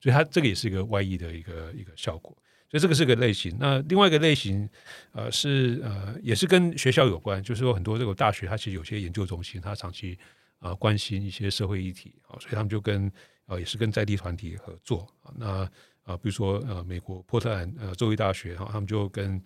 [0.00, 2.36] 所以它这个也是一个外溢的一个一个效果，
[2.70, 3.56] 所以这个是个类型。
[3.58, 4.68] 那另外一个类型，
[5.12, 10.18] 呃，是呃也是跟学校有关，就是说很多这个大学它其实有些研究中心，它长期
[10.58, 13.10] 啊关心一些社会议题啊，所以他们就跟
[13.46, 15.70] 呃也是跟在地团体合作啊，那
[16.04, 19.40] 啊，比如说呃美国波特兰呃州立大学哈，他们就跟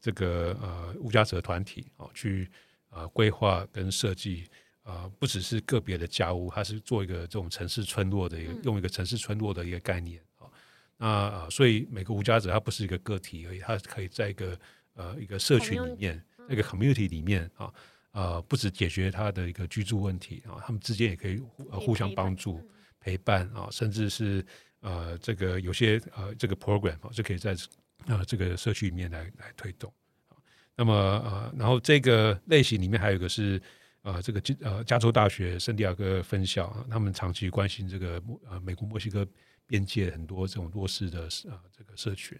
[0.00, 2.50] 这个呃无家者团体啊去
[2.92, 4.44] 啊规划跟设计
[4.84, 10.46] 啊，不只是个别的家屋，它是做一个这种城市村落的一个用一个城市村落的一个概念啊。
[10.96, 14.56] 那啊，所以每个无家者他不是一个个体而已，他可以在一个
[14.94, 17.72] 呃一个社群里面，那个 community 里面啊。
[18.12, 22.60] 呃，不止解决他的一个居住问题啊，他们之间也可以互互相帮助、
[23.00, 24.44] 陪伴啊，甚至是
[24.80, 27.56] 呃，这个有些呃，这个 program 啊，就可以在
[28.04, 29.90] 呃这个社区里面来来推动。
[30.76, 33.60] 那么呃，然后这个类型里面还有一个是
[34.02, 39.26] 呃，这个呃加州大学圣地亚哥分校，他们长期关心这个呃美国墨西哥
[39.66, 42.38] 边界很多这种弱势的呃这个社群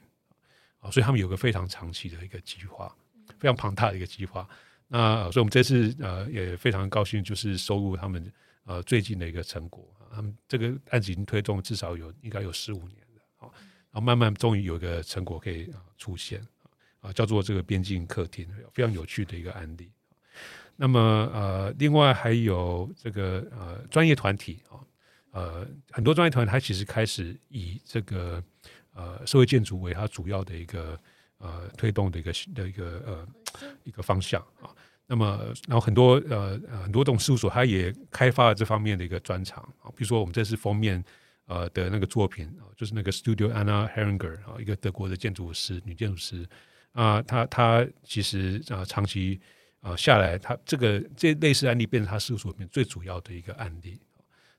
[0.80, 2.94] 啊，所以他们有个非常长期的一个计划，
[3.38, 4.48] 非常庞大的一个计划。
[4.88, 8.32] 那所以，我们这次呃也非常高兴，就是收入他们
[8.64, 9.88] 呃最近的一个成果。
[10.14, 13.54] 他们这个案子已经推动至少有应该有十五年了，好，
[13.90, 16.46] 然后慢慢终于有一个成果可以出现
[17.02, 19.90] 啊，叫做这个边境客厅，非常有趣的一个案例。
[20.76, 20.98] 那么
[21.34, 24.80] 呃，另外还有这个呃专业团体啊，
[25.32, 28.42] 呃很多专业团体，它其实开始以这个
[28.94, 30.98] 呃社会建筑为它主要的一个
[31.36, 33.28] 呃推动的一个的一个呃
[33.84, 34.70] 一个方向啊。
[35.06, 39.90] 那么，然后很多呃呃很多这种事务所，它也开发了这方面的一个专长啊。
[39.90, 41.04] 比如说，我们这次封面
[41.44, 46.48] 呃的那个作品啊，就是那个 Studio Anna Heringer 啊，一个德国的建筑师，女建筑师
[46.92, 49.40] 啊，他他其实啊长期
[49.80, 53.98] 啊下来，他这个这类似案例变成他事务所里面最主要的一个案例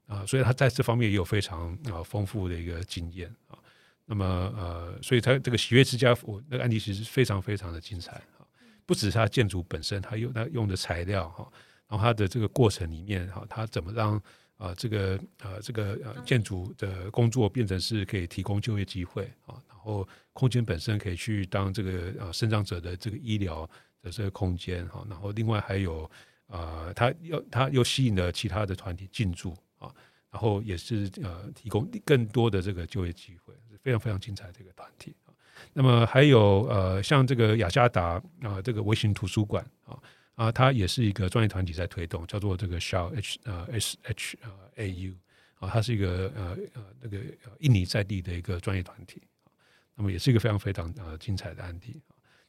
[0.08, 3.58] 啊，所以他在这方面也有非常啊丰富的一个经验啊。
[4.06, 4.26] 那么
[4.58, 8.44] 呃，所以他这个喜悦之家，我那个案例其实非常非常的精彩啊。
[8.86, 11.48] 不只是他建筑本身，它用它用的材料哈，
[11.88, 14.22] 然后它的这个过程里面哈，它怎么让
[14.58, 23.70] 啊这个呃这个呃建筑的工作变成是可以提供就业机会啊，然后空间本身可以去当这个呃生长者的这个医疗
[24.02, 26.10] 的这个空间哈，然后另外还有
[26.48, 29.92] 啊，它又它又吸引了其他的团体进驻啊，
[30.30, 35.34] 然后也是呃提供更多的这个就业机会，是非常非常精彩的一个团体啊。
[35.74, 39.98] 那么还有呃，像这个雅加达啊，这个微型图书馆啊
[40.36, 45.14] 啊，它也是一个专业团体在推动，叫做这个 Shau H 呃 S H 呃 A U
[45.60, 47.20] 啊，它是一个呃呃那个
[47.60, 49.22] 印尼在地的一个专业团体，
[49.96, 52.02] 那么也是一个非常非常呃精彩的案例。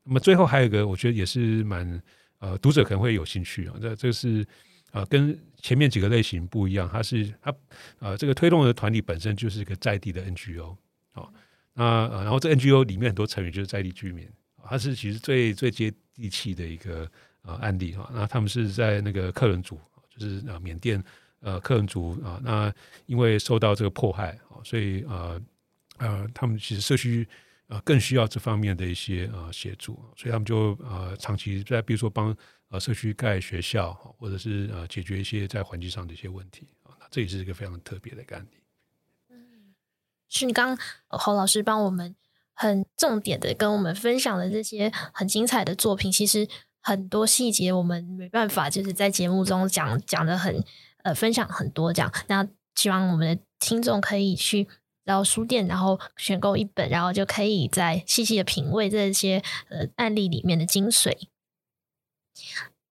[0.03, 2.03] 那么最后还有一个，我觉得也是蛮
[2.39, 4.47] 呃读者可能会有兴趣啊，这这是
[4.93, 7.55] 呃跟前面几个类型不一样，它是它
[7.99, 10.77] 呃这个推动的团体本身就是一个在地的 NGO
[11.13, 11.29] 啊。
[11.75, 14.29] 那然后这 NGO 里面很多成员就是在地居民，
[14.63, 17.11] 他是其实最最接地气的一个
[17.45, 18.11] 呃案例哈。
[18.13, 19.79] 那他们是在那个克伦族，
[20.11, 21.03] 就是呃缅甸
[21.41, 22.41] 呃克伦族啊。
[22.43, 22.73] 那
[23.07, 25.41] 因为受到这个迫害啊，所以呃
[25.99, 27.27] 呃他们其实社区
[27.69, 32.37] 呃更需要这方面的一些呃协助，所以他们就呃长期在比如说帮
[32.69, 36.97] 呃社区盖学校，或者是呃解决一些在环境上的一些问题啊。
[36.99, 38.59] 那这也是一个非常特别的一个案例。
[40.29, 40.77] 是你刚
[41.07, 42.17] 侯老师帮我们
[42.55, 46.49] 很重点的跟我们分享的这些很精彩的作品，其实
[46.85, 50.63] 很多细节我们没办法就是在节目中讲讲的很
[51.03, 52.13] 呃分享很多这样。
[52.29, 54.69] 那希望我们的听众可以去
[55.05, 61.13] 到书店，然后选购一本，然后就可以再细细的品味这些呃案例里面的精髓。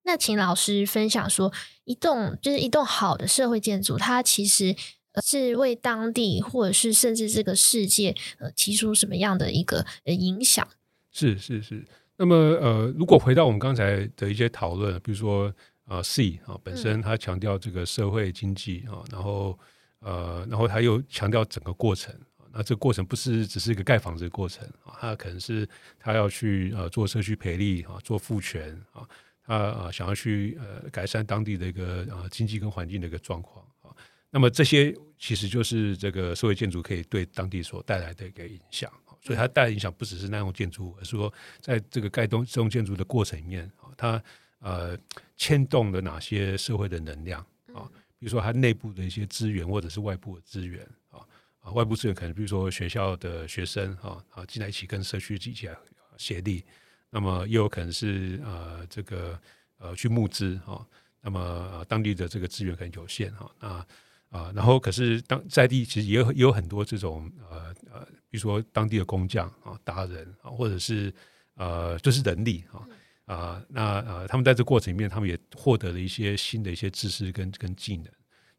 [0.03, 1.53] 那请老师分享说，
[1.85, 4.75] 一栋就是一栋好的社会建筑，它其实。
[5.21, 10.67] 是为当地，或者是甚至这个世界，呃，提出什么样的一个呃影响？
[11.11, 11.85] 是是是。
[12.17, 15.53] 那么呃，如果回到我们刚才的一些讨论，比如说
[15.85, 19.57] 呃，C 啊，本身它强调这个社会经济啊，然后
[19.99, 22.13] 呃，然后它又强调整个过程。
[22.55, 25.67] 那这个过程不是只是一个盖房子的过程啊，它可能是
[25.99, 29.01] 他要去呃做社区培力啊，做赋权啊，
[29.43, 33.89] 他啊想要去呃改善当地的一个呃经济跟环境的一个状况啊。
[34.29, 38.91] 那么这些其实就是这个社会建筑可以对当地所带来的一个影响，
[39.23, 44.21] 所以它带来影响不只是那栋建筑物，而是说在这个盖东这栋建筑的过程里面，它
[44.59, 44.97] 呃
[45.37, 47.39] 牵动了哪些社会的能量
[47.73, 47.89] 啊？
[48.19, 51.19] 比如说它内部的一些资源，或者是外部的资源啊
[51.61, 55.77] 啊，外部资源可能比如说学校的学生啊啊进来一起跟社区一起来
[56.17, 56.65] 协力，
[57.09, 59.39] 那么又有可能是呃这个
[59.77, 60.85] 呃去募资啊，
[61.21, 63.87] 那么当地的这个资源可能有限哈那。
[64.33, 71.13] 啊，然后可是当在地其实也有也有很多这种呃呃，比如说当地的工匠啊、达人啊，或者是
[71.53, 72.81] 呃就是人力啊
[73.25, 78.07] 啊，那呃他们在这过程里面，他们也获得了一些新的一些知识跟跟技能。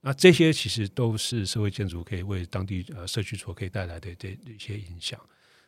[0.01, 5.19] 那这些其实都是社会建筑可以为当地呃社区所可以带来的这一些影响。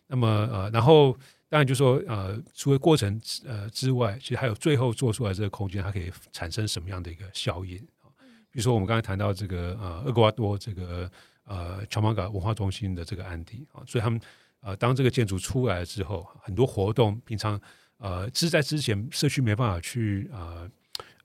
[0.06, 1.12] 那么呃，然后
[1.48, 7.84] 当然就说呃，除了过程呃之外，其实还有最后做出来这个空间，它可以产生什么样的一个效应？
[8.56, 11.10] 比如说我们刚才谈到这个呃厄瓜多这个
[11.44, 14.18] 呃乔马嘎文化中心的这个案例啊，所以他们
[14.60, 17.60] 呃当这个建筑出来之后，很多活动平常
[17.98, 20.66] 呃是在之前社区没办法去呃。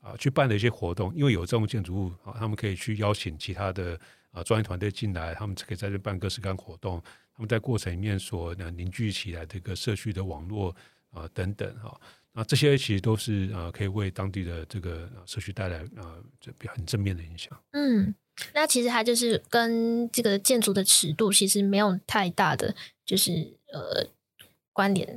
[0.01, 3.95] 啊，去办的一些活动，因为有这种建筑物啊，他们可以去邀请其他的
[4.31, 6.99] 啊专业团队进来，他们可以在这办各式各样活动。
[7.35, 10.75] 他们在过程里面所凝聚起来这个社区的网络
[11.11, 11.95] 啊等等哈，
[12.33, 17.51] 那这些其实都是啊可以为当地的这个社区带来啊这很正面的影响。
[17.71, 18.13] 嗯，
[18.53, 22.73] 那其实它就是跟这个建筑的尺度其实没有太大的
[23.05, 23.31] 就是
[23.73, 24.07] 呃
[24.71, 25.15] 关联。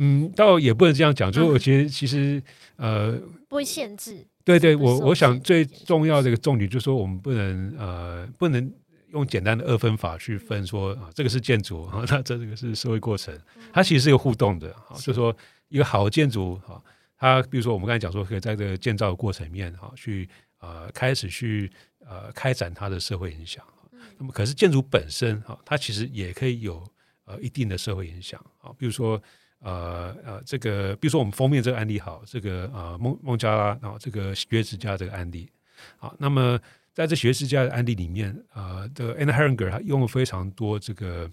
[0.00, 2.42] 嗯，倒也不能这样讲，就是我觉得其实、
[2.76, 4.24] 嗯、呃，不会限制。
[4.44, 8.72] 对对，我我想最重要的一个重点就是说，我们不能呃，不能
[9.10, 13.36] 用简单的二分法去分说啊，这个是建筑啊，那这个是社会过程，
[13.72, 15.36] 它其实是一个互动的啊，就是说
[15.68, 16.82] 一个好的建筑啊，
[17.16, 20.28] 它比如说我们刚才讲说，可以在这个建造的过程里面哈，去
[20.58, 21.70] 呃开始去
[22.06, 23.64] 呃开展它的社会影响。
[24.18, 26.86] 那么可是建筑本身哈，它其实也可以有
[27.24, 29.22] 呃一定的社会影响啊，比如说。
[29.60, 35.50] 呃呃，这个比如说我们封面这个案例好，这个呃孟孟加拉啊，这个喜悦之家这个案例
[35.96, 36.56] 好，那么
[36.94, 41.28] 在这喜悦之家的案例里面，呃，这个 Anna Heringer 他用了非常多这个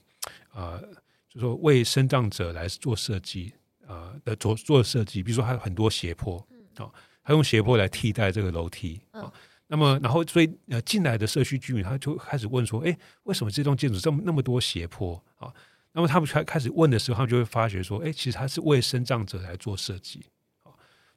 [0.55, 0.81] 呃，
[1.29, 3.53] 就是说为生长者来做设计
[3.87, 6.37] 呃的做做设计，比如说它有很多斜坡
[6.77, 6.89] 啊，
[7.23, 9.31] 它用斜坡来替代这个楼梯啊，
[9.67, 15.51] 那么然后所以呃进来的社区居民他就开始问说，哎，为什么这栋建筑这么那么多斜坡啊？
[15.91, 20.25] 那么他们开开始问的时候，他们就会发觉说，哎，其实它是为生障者来做设计，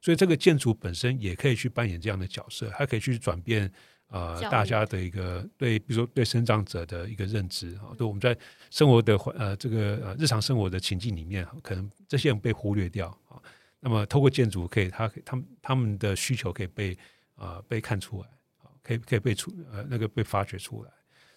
[0.01, 3.69] 所以这个建筑本身也可以去扮演这样的角色，它可以去转变
[4.09, 8.37] 呃大家的一个对，比如说对生长者的一个认知啊，对我们在
[8.69, 13.41] 生活的呃这个呃日常生活的情境里面，可能这些人被忽略掉啊，
[13.79, 16.97] 那么透过建筑可以，他他们他们的需求可以被
[17.35, 18.27] 呃被看出来，
[18.81, 20.91] 可以可以被出呃那个被发掘出来，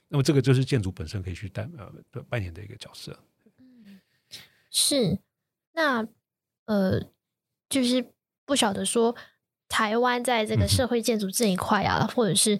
[0.09, 3.19] 那么这个就是建筑本身可以去担呃扮演的一个角色。
[4.71, 5.19] 是，
[5.73, 6.07] 那
[6.65, 6.99] 呃，
[7.69, 8.13] 就是
[8.47, 9.15] 不晓得说
[9.73, 12.59] 台湾在这个社会建筑这一块啊，或者是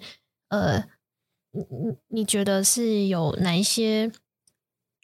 [0.49, 0.83] 呃，
[1.51, 4.11] 你你你觉得是有哪一些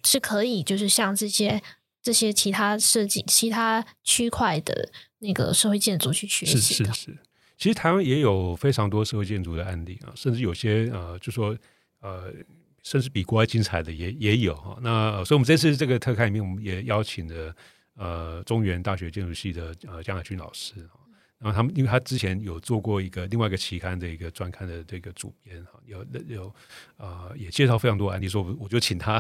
[0.03, 1.61] 是可以，就是像这些
[2.01, 6.91] 这些其他设计其他区块的那个社会建筑去学习的？
[6.91, 7.17] 是是是，
[7.55, 11.55] 其实台湾也有非常多社会建筑的案例啊，甚至有些呃，就说
[12.01, 12.33] 呃。
[12.81, 17.53] 甚至比国外精彩的也也有哈，那所以我们这次这个特刊里面，我们也邀请了
[17.95, 20.75] 呃中原大学建筑系的呃江海军老师，
[21.39, 26.54] 然后他们因为他之前有做过一个另外一个期刊的一个专刊的这个主编哈，有有
[26.97, 29.13] 呃也介绍非常多案例，说我就请他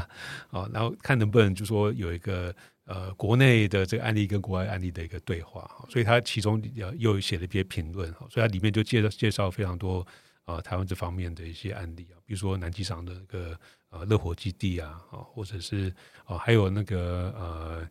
[0.51, 2.53] 啊，然后看能不能就说有一个
[2.85, 10.05] 呃国内的这个案例跟国外案例的一个对话，所以他其中又又写了一些评论哈，所以他里面就介绍介绍非常多。
[10.45, 13.59] 啊，台湾这方面的一些案例啊，比如说南机场的那个
[13.91, 15.93] 呃热火基地啊，啊，或者是
[16.25, 17.87] 啊，还有那个呃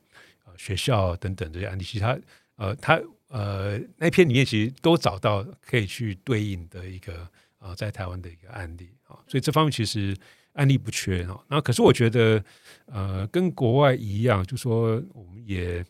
[0.57, 2.19] 学校等等这些案例，其实他
[2.59, 7.27] 呃他呃那篇里面其实都找到可以去对应的一个
[7.59, 10.15] 啊，在台湾的一个案例啊，所以这方面其实
[10.53, 11.43] 案例不缺哈。
[11.49, 12.45] 那可是我觉得
[12.85, 15.83] 呃跟国外一样，就说我们也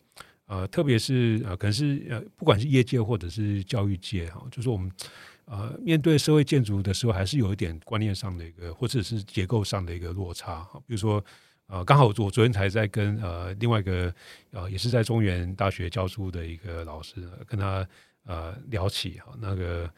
[0.45, 4.89] 呃特别是呃可能是呃不管是业界或者是教育界哈，就是我们。
[5.51, 10.61] 呃，面对社会建筑的时候，还是有一点观念上的一个，或者是结构上的一个落差。
[10.85, 11.25] 比如说，
[11.69, 14.13] 呃，刚好我昨天才在跟呃另外一个
[14.51, 17.87] 呃也是在中原大学教书的一个老师，跟他
[18.25, 19.89] 呃聊起哈那个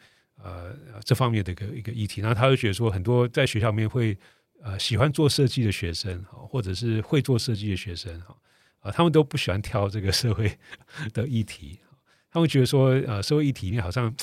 [0.42, 4.16] 呃这方面的一个一个议题，那他就觉得说，很多在学校里面会
[4.62, 8.36] 呃喜欢做设计的学生哈，或者是会做设计的学生哈，
[8.80, 10.56] 啊，他们都不喜欢挑这个社会
[11.14, 11.80] 的议题，
[12.30, 14.14] 他们觉得说，呃，社会议题里面好像。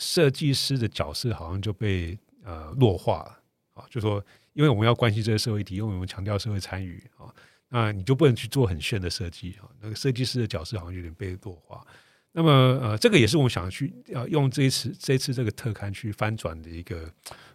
[0.00, 3.36] 设计师的角色好像就被呃弱化了
[3.74, 4.24] 啊，就说
[4.58, 7.32] 因为我们要关心这个社会议题，因为我们强调社会参与啊，
[7.68, 9.70] 那你就不能去做很炫的设计啊。
[9.80, 11.86] 那个设计师的角色好像有点被弱化。
[12.32, 12.50] 那么
[12.82, 17.08] 呃，这个也是我们想去要用这一次这一次这个特刊去翻转的一个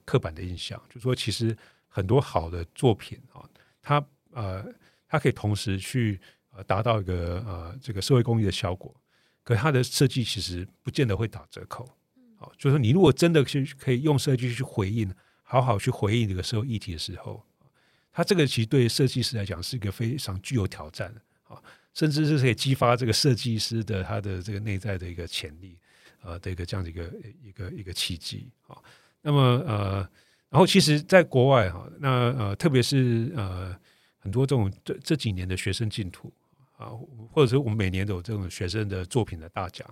[0.06, 1.54] 刻板的印象，就是说其实
[1.90, 3.44] 很多好的作品啊，
[3.82, 4.02] 它
[4.32, 4.66] 呃
[5.06, 6.18] 它可以同时去
[6.54, 8.96] 呃达到一个呃这个社会公益的效果，
[9.44, 11.86] 可它的设计其实不见得会打折扣。
[12.38, 15.14] 好就是你如果真的去可以用设计去回应，
[15.54, 17.46] 好好去回应这个社会议题的时候，
[18.12, 21.62] 它这个其实对设计师来讲是一个非常具有挑战的啊，
[21.94, 25.78] 甚至是可以激发这个设计师的他的这个内在的一个潜力
[26.24, 27.04] 啊的一个这样的一个
[27.44, 28.76] 一个一个契机啊。
[29.22, 30.10] 那么呃，
[30.50, 33.78] 然后其实，在国外哈，那呃，特别是呃，
[34.18, 36.34] 很多这种这这几年的学生净土
[36.78, 36.90] 啊，
[37.32, 39.88] 或者是我们每年都有这种学生的作品的大奖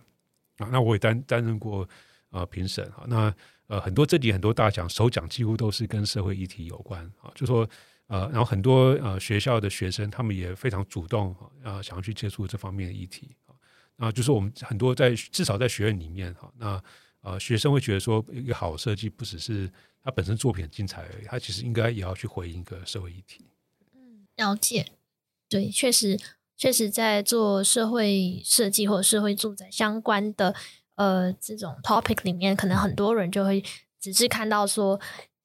[0.58, 1.88] 啊，那我也担担任过
[2.32, 3.34] 呃评审啊，那
[3.68, 7.70] 呃很多这里很多大奖首奖几乎都是跟社会议题有关啊，就说
[8.08, 13.56] 呃，然后很多呃学校的学生他们也非常主动啊，想要去接触这方面的议题啊，
[13.96, 16.84] 那就是我们很多在至少在学院里面哈，那
[17.22, 19.72] 呃学生会觉得说一个好设计不只是。
[20.04, 23.46] 他本身作品很精彩而已，他其实应该也要去回应一个社会议题。
[23.94, 24.94] 嗯，了解。
[25.48, 26.20] 对，确实，
[26.58, 30.56] 确实在做社会设计或者社会住宅相关的
[30.96, 33.64] 呃这种 topic 里面，可能很多人就会
[34.00, 35.00] 只是看到说，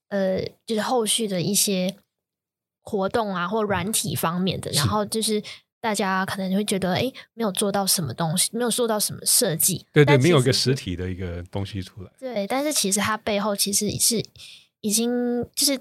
[0.09, 1.97] 呃，就是后续的一些
[2.83, 5.43] 活动啊，或软体方面的，然后就是。
[5.79, 12.11] 大家可能会觉得，哎，没有做到什么东西，没有做到什么设计，对对，没有一个实体的一个东西出来。
[12.19, 14.21] 对，但是其实它背后其实是
[14.81, 15.79] 已经就是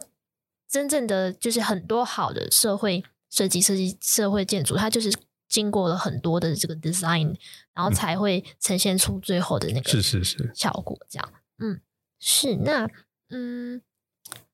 [0.70, 5.12] 真正的就是很多好的社会设计、设计社会建筑，它就是
[5.48, 7.36] 经过了很多的这个 design，
[7.74, 10.98] 然后才会呈现出最后的那个是是是效果。
[11.10, 11.82] 这样，嗯，
[12.20, 12.90] 是那
[13.30, 13.82] 嗯，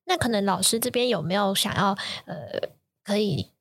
[0.05, 2.69] 那可能老师这边有没有想要呃
[3.03, 3.51] 可以。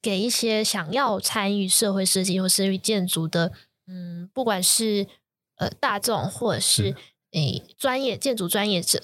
[0.00, 3.52] 给一些想要参与社会设计或社会建筑的，
[3.88, 5.08] 嗯，不管是
[5.56, 6.94] 呃大众或者是
[7.32, 9.02] 诶专业建筑专业者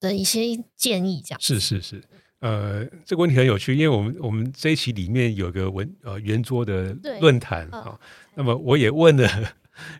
[0.00, 2.02] 的一些建议，这样是是是，
[2.46, 8.00] 呃，这个问题很有趣，因为我们我们这一期里面有个文呃圆桌的论坛啊，呃、
[8.36, 9.28] 那么我也问了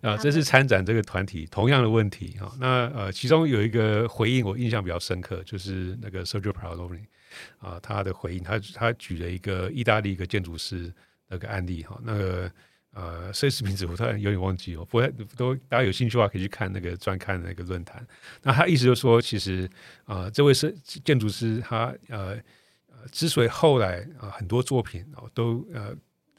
[0.01, 7.05] 啊，这是参展这个团体同样的问题啊，那呃其中有一个回应我印象比较深刻，就是那个 Sergio Parolin
[7.59, 10.93] 啊，他的回应，他他举了一个意大利一个建筑师
[11.29, 12.51] 那个案例哈，那个
[12.99, 18.03] 呃，设计师名字我突然有点忘记哦，不过都大家有兴趣的话可以去看那个专刊的那个论坛。
[18.43, 19.69] 那他意思就是说，其实、
[20.07, 20.75] 呃，这位是
[21.05, 22.39] 建筑师，他呃
[22.89, 25.95] 呃，之所以后来啊、很多作品哦都呃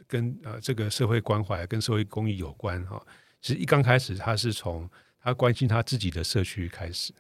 [0.08, 3.00] 跟呃这个社会关怀跟社会公益有关哈，
[3.40, 4.90] 其实一刚开始他是从
[5.22, 7.14] 他关心他自己的社区开始。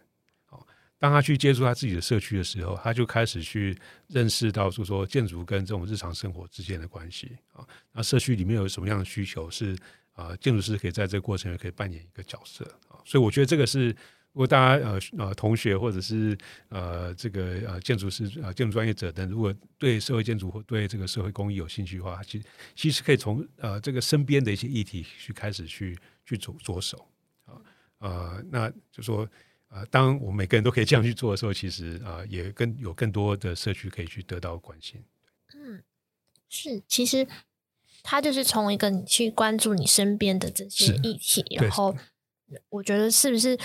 [0.99, 3.77] 当他去接触他自己的社区的时候，他就开始去
[4.07, 7.63] 认识到，就说建筑跟这种日常生活之间的关系啊。
[7.91, 9.77] 那社区里面有什么样的需求是
[10.13, 12.97] 啊，建筑师可以在这个过程也可以扮演一个角色啊。
[13.05, 16.35] 所以我觉得这个是，如果大家呃呃同学或者是
[16.69, 22.41] 呃这个呃建筑师呃建筑专业者等，如果对社会建筑或对这个社会公益有兴趣的话，其
[22.75, 25.95] 其实可以从呃这个身边的一些议题去开始去
[26.25, 27.07] 去着着手
[27.45, 27.53] 啊
[27.99, 29.29] 呃，那就说。
[29.69, 35.03] 啊、呃，当我们每个人都可以这样去做的时候，其实啊、呃，也更有更多的社区可以去得到关心。
[35.53, 35.83] 嗯，
[36.49, 37.27] 是，其实
[38.01, 41.95] 他就是从一个你去关注你身边的这些议题，然后
[42.69, 43.57] 我觉得是不是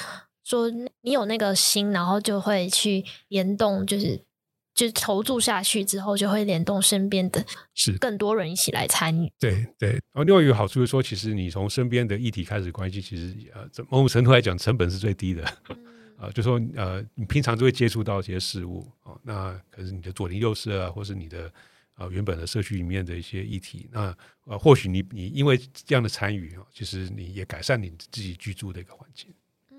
[0.43, 4.25] 说你有那个心，然后就会去联动，就是
[4.83, 9.33] 就是投注下去之后，就会联动身边的，是更多人一起来参与。
[9.39, 15.45] 对对，然后另外一个好处是说，其实你从身边的议题开始关系，其实呃，某种程度来讲，成本是最低的。
[15.69, 15.77] 嗯
[16.19, 18.85] 啊、呃，就说呃，你平常就会接触到一些事物
[19.23, 21.47] 那可是你的左邻右舍啊，或是你的
[21.95, 24.13] 啊、呃、原本的社区里面的一些议题，那
[24.47, 29.33] 呃，或许你你因为这样的参与啊，其实你也改善你自己居住的一个环境。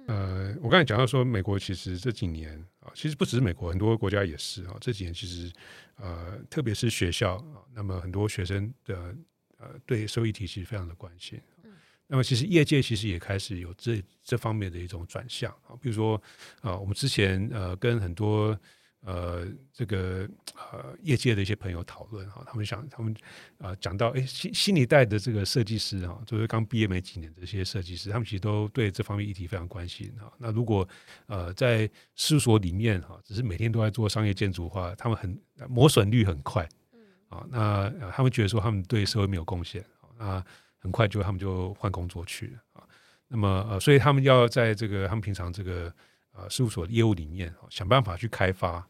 [0.07, 5.51] 呃，我刚才讲到说，美国其实这几年啊，其实不只是美国，很多国家也是啊，这几年其实
[5.95, 9.15] 呃，特别是学校啊，那么很多学生的
[9.57, 11.41] 呃对收益体系非常的关心。
[12.05, 16.21] 那么，其实业界其实也开始有这这方面的一种转向啊，比如说
[16.61, 18.59] 啊，我们之前呃跟很多
[19.05, 20.27] 呃这个
[20.71, 23.15] 呃业界的一些朋友讨论哈，他们想他们
[23.57, 30.31] 啊讲到哎新新一代的这个设计师哈，就是刚毕业没几年的这些设计师，他们其实都对这方面议题非常关心哈。
[30.37, 30.87] 那如果
[31.27, 35.39] 呃在事务所里面哈，只是每天都在做商业建筑的话，他们很
[35.69, 36.67] 磨损率很快，
[37.29, 39.83] 啊，那他们觉得说他们对社会没有贡献
[40.17, 40.45] 啊。
[40.79, 42.83] 很快就他们就换工作去了啊，
[43.29, 45.89] 那么呃，所以他们要在这个他们平常这个
[46.33, 48.85] 呃事务所的业务里面想办法去开发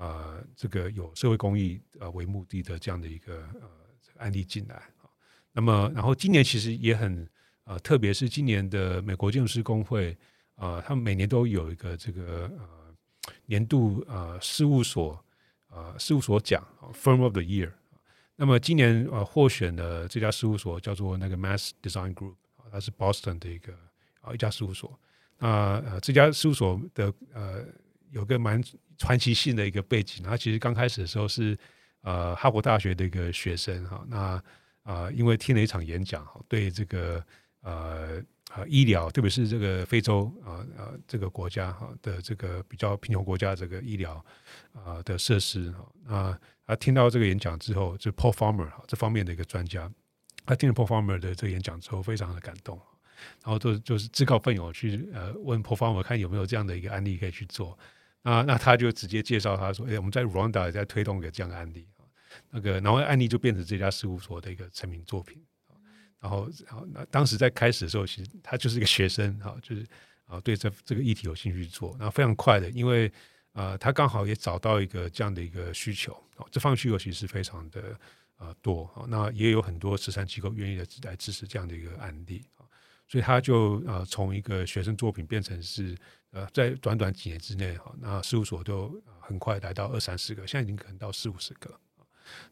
[0.00, 3.68] 啊这个有社会公益呃为目的的这样的一个呃
[4.16, 5.04] 案例进来啊。
[5.52, 7.28] 那么然后今年其实也很
[7.64, 10.16] 呃，特别是今年的美国建筑师工会
[10.56, 12.66] 啊，他们每年都有一个这个呃
[13.44, 15.22] 年度呃事务所
[15.68, 17.70] 呃事务所奖 Firm of the Year。
[18.36, 23.72] 那么今年呃获选的这家事务所叫做那个 Mass Design Group 啊，它是 Boston 的一个
[24.22, 24.98] 啊一家事务所。
[25.38, 25.48] 那
[25.86, 27.64] 呃这家事务所的呃
[28.10, 28.60] 有个蛮
[29.00, 31.56] 传奇性的一个背景，它其实刚开始的时候是
[32.02, 34.42] 呃哈佛大学的一个学生哈，那
[34.82, 37.24] 啊因为听了一场演讲，对这个
[37.62, 44.22] 呃啊医疗，特别是这个非洲啊啊这个国家哈的这个比较贫穷国家这个医疗
[44.74, 49.90] 啊的设施哈啊，他听到这个演讲之后，就 Paul Farmer 哈这方面的一个专家，
[50.44, 52.78] 他听了 Paul Farmer 的这个演讲之后，非常的感动，
[53.42, 57.78] 然后就就是自告奋勇去呃问 Paul Farmer 看有没有这样的一个案例可以去做。
[58.22, 61.88] 啊，那他就直接介绍他说：“哎，我们在 Rwanda 也在推动一个这样的案例，
[62.50, 65.42] 那个然后案例就变成这家事务所的一个成名作品。
[66.20, 69.86] 然后，然后那当时在开始的时候，其实他就是一个学生哈，就是
[70.26, 73.10] 啊对这这个议题有兴趣做，然后非常快的，因为
[73.52, 77.98] 啊他刚好也找到一个这样的一个需求啊，这方需求其实非常的
[78.36, 82.44] 啊多啊，那也有很多慈善机构愿意来来支持这样的一个案例，
[83.08, 85.96] 所以他就啊从一个学生作品变成是。
[86.32, 91.68] 呃，在短短几年之内，哈，那事务所都很快来到二三十个，现在已经可能到四五十个。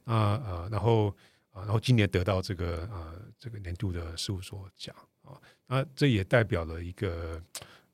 [0.03, 1.11] 那呃，然后
[1.51, 7.41] 啊，然后今年得到这个呃这个年度的事务所奖啊，那这也代表了一个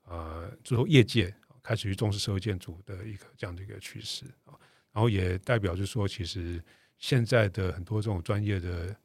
[0.05, 1.31] 呃，最后业界
[1.61, 4.57] 开始去重视社会建筑的一个这样的一个趋势啊，
[4.91, 6.59] 然后也代表就是说，其实
[6.97, 8.95] 现在的很多这种专业的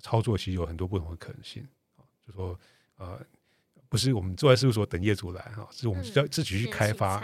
[0.00, 1.64] 操作，其实有很多不同的可能性
[1.96, 2.58] 啊，就说
[2.96, 3.24] 呃。
[3.94, 7.18] 不是我们坐在事务所等业主来哈，是我们要自己去开发，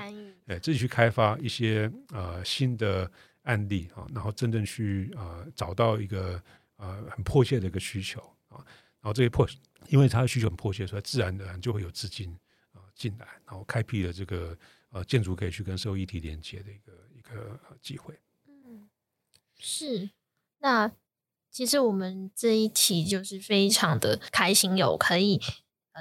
[0.47, 3.11] 哎，自己去开发一些呃新的
[3.43, 6.41] 案例啊，然后真正去呃找到一个
[6.77, 8.65] 呃很迫切的一个需求啊，
[9.01, 9.45] 然后这些迫，
[9.89, 12.31] 因为它的需求很迫切，所以自然而然就会有资金
[12.73, 14.57] 啊进来，然后开辟了这个
[14.91, 18.15] 呃建筑可以去跟社会议题连接的一个一个机会。
[18.47, 18.89] 嗯，
[19.59, 20.11] 是。
[20.61, 20.93] 那
[21.51, 25.41] 其实我们这一期就是非常的开心，有可以。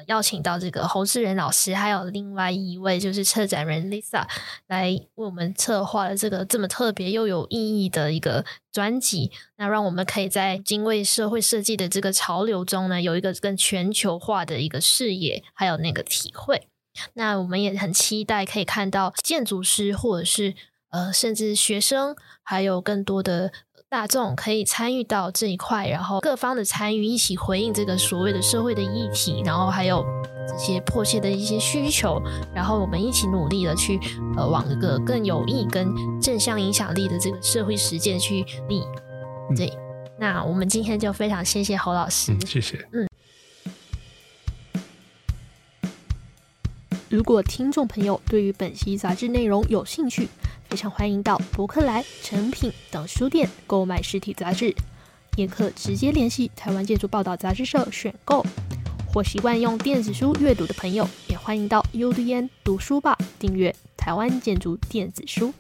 [0.08, 4.26] 邀请到这个侯志仁老师，还有另外一位就是策展人 Lisa
[4.68, 9.32] 来为我们策划了这个这么特别又有意义的一个专辑。
[9.58, 16.68] 那让我们可以在精卫社会设计的这个潮流中呢，有一个更全球化的一个视野，还有那个体会。
[17.14, 20.56] 那我们也很期待可以看到建筑师，或者是
[20.90, 23.52] 呃，甚至学生，还有更多的。
[23.92, 30.06] 大众可以参与到这一块，然后各方的参与一起回应这个所谓的社会的议题，然后还有
[30.48, 32.22] 这些迫切的一些需求，
[32.54, 34.00] 然后我们一起努力的去
[34.38, 38.84] 呃往一个更有益跟正向影响力的这个社会实践去立。
[39.58, 42.88] 对，嗯、那我们今天就非常谢谢侯老师，嗯、谢谢。
[42.92, 43.10] 嗯，
[47.10, 50.30] 如果听众朋友对于本期杂志内容有兴趣。
[50.70, 54.76] 非常欢迎到博客来、诚品等书店购买实体杂志，
[55.36, 58.46] 也可直接联系台湾建筑报道杂志社选购。
[59.12, 65.52] 或习惯用电子书阅读的朋友，也欢迎到 UDN 读书吧订阅台湾建筑电子书。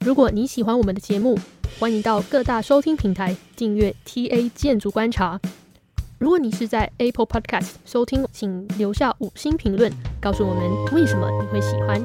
[0.00, 1.38] 如果你喜欢我们的节目，
[1.80, 5.40] 欢迎到各大收听平台订阅 TA 建筑观察。
[6.18, 10.62] 如果你是在 Apple Podcast 收听，请留下五星评论，告诉我们
[10.94, 12.00] 为什么你会喜欢。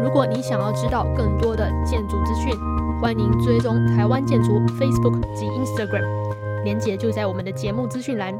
[0.00, 2.56] 如果你想要知道更多的建筑资讯，
[3.02, 6.04] 欢迎追踪台湾建筑 Facebook 及 Instagram，
[6.62, 8.32] 连结就在我们的节目资讯栏。